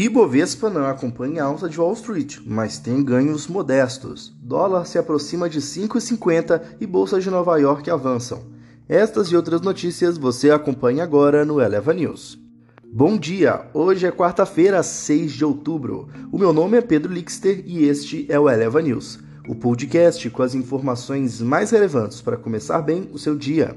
[0.00, 4.32] Ibovespa não acompanha a alta de Wall Street, mas tem ganhos modestos.
[4.40, 8.44] Dólar se aproxima de 5,50 e bolsas de Nova York avançam.
[8.88, 12.38] Estas e outras notícias você acompanha agora no Eleva News.
[12.84, 13.62] Bom dia!
[13.74, 16.08] Hoje é quarta-feira, 6 de outubro.
[16.30, 19.18] O meu nome é Pedro Lixter e este é o Eleva News,
[19.48, 23.76] o podcast com as informações mais relevantes para começar bem o seu dia.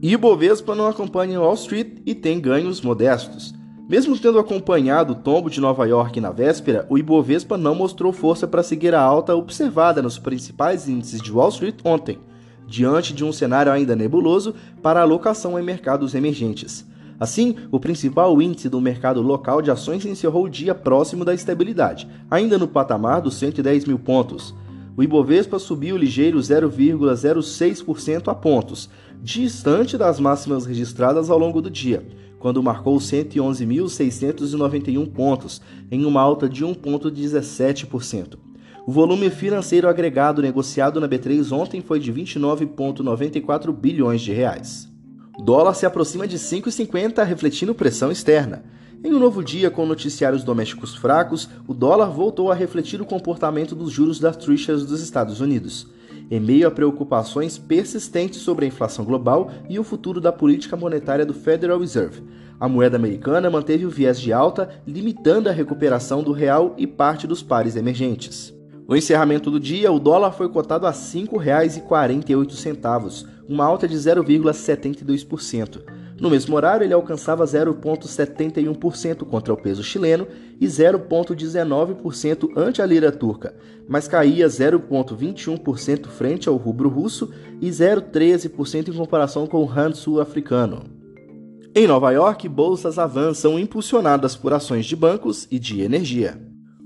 [0.00, 3.58] Ibovespa não acompanha Wall Street e tem ganhos modestos.
[3.90, 8.46] Mesmo tendo acompanhado o tombo de Nova York na véspera, o Ibovespa não mostrou força
[8.46, 12.20] para seguir a alta observada nos principais índices de Wall Street ontem,
[12.68, 16.86] diante de um cenário ainda nebuloso para alocação em mercados emergentes.
[17.18, 22.06] Assim, o principal índice do mercado local de ações encerrou o dia próximo da estabilidade,
[22.30, 24.54] ainda no patamar dos 110 mil pontos.
[24.96, 28.88] O Ibovespa subiu ligeiro 0,06% a pontos,
[29.22, 32.04] distante das máximas registradas ao longo do dia
[32.40, 38.38] quando marcou 111.691 pontos, em uma alta de 1,17%.
[38.86, 44.88] O volume financeiro agregado negociado na B3 ontem foi de 29,94 bilhões de reais.
[45.38, 48.64] O dólar se aproxima de 5,50, refletindo pressão externa.
[49.04, 53.74] Em um novo dia com noticiários domésticos fracos, o dólar voltou a refletir o comportamento
[53.74, 55.86] dos juros das trechas dos Estados Unidos
[56.30, 61.26] em meio a preocupações persistentes sobre a inflação global e o futuro da política monetária
[61.26, 62.22] do Federal Reserve.
[62.60, 67.26] A moeda americana manteve o viés de alta, limitando a recuperação do real e parte
[67.26, 68.54] dos pares emergentes.
[68.86, 75.99] No encerramento do dia, o dólar foi cotado a R$ 5,48, uma alta de 0,72%.
[76.20, 80.28] No mesmo horário, ele alcançava 0,71% contra o peso chileno
[80.60, 83.54] e 0,19% ante a lira turca,
[83.88, 90.82] mas caía 0,21% frente ao rubro russo e 0,13% em comparação com o rand sul-africano.
[91.74, 96.38] Em Nova York, bolsas avançam impulsionadas por ações de bancos e de energia.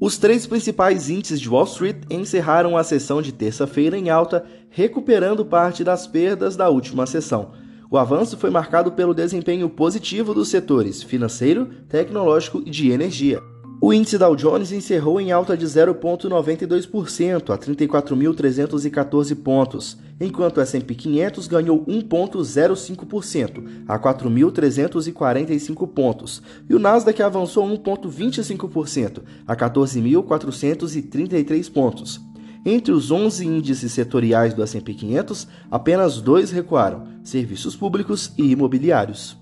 [0.00, 5.44] Os três principais índices de Wall Street encerraram a sessão de terça-feira em alta, recuperando
[5.44, 11.02] parte das perdas da última sessão o avanço foi marcado pelo desempenho positivo dos setores
[11.02, 13.42] financeiro, tecnológico e de energia.
[13.80, 20.96] O índice Dow Jones encerrou em alta de 0,92% a 34.314 pontos, enquanto o S&P
[20.96, 32.20] 500 ganhou 1,05% a 4.345 pontos, e o Nasdaq avançou 1,25% a 14.433 pontos.
[32.66, 39.36] Entre os 11 índices setoriais do S&P 500, apenas dois recuaram: serviços públicos e imobiliários.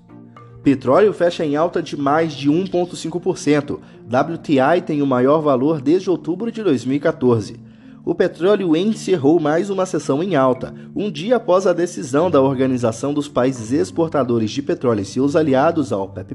[0.63, 3.79] Petróleo fecha em alta de mais de 1,5%.
[4.07, 7.61] WTI tem o maior valor desde outubro de 2014.
[8.05, 13.13] O petróleo encerrou mais uma sessão em alta, um dia após a decisão da Organização
[13.13, 16.35] dos Países Exportadores de Petróleo e seus aliados, a OPEP+,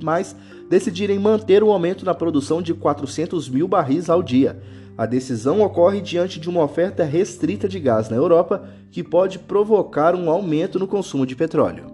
[0.69, 4.61] decidirem manter o aumento na produção de 400 mil barris ao dia,
[5.01, 10.13] a decisão ocorre diante de uma oferta restrita de gás na Europa, que pode provocar
[10.13, 11.87] um aumento no consumo de petróleo.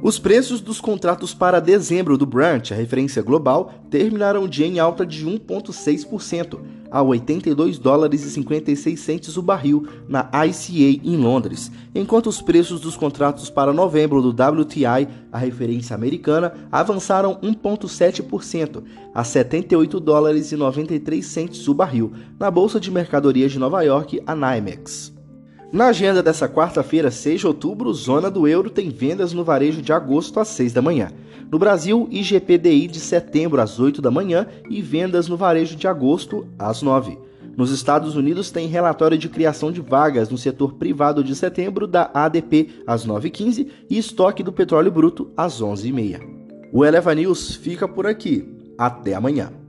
[0.00, 4.78] Os preços dos contratos para dezembro do Brent, a referência global, terminaram o dia em
[4.78, 6.60] alta de 1,6%,
[6.92, 12.80] a 82 dólares e 56 centes o barril na ICA em Londres, enquanto os preços
[12.80, 18.82] dos contratos para novembro do WTI, a referência americana, avançaram 1,7%,
[19.14, 24.22] a 78 dólares e 93 centes o barril, na Bolsa de Mercadorias de Nova York,
[24.26, 25.21] a NYMEX.
[25.72, 29.90] Na agenda dessa quarta-feira, 6 de outubro, Zona do Euro tem vendas no varejo de
[29.90, 31.10] agosto às 6 da manhã.
[31.50, 36.46] No Brasil, IGPDI de setembro às 8 da manhã e vendas no varejo de agosto
[36.58, 37.16] às 9.
[37.56, 42.10] Nos Estados Unidos, tem relatório de criação de vagas no setor privado de setembro da
[42.12, 46.20] ADP às 9h15 e estoque do petróleo bruto às 11h30.
[46.70, 48.46] O Eleva News fica por aqui.
[48.76, 49.61] Até amanhã.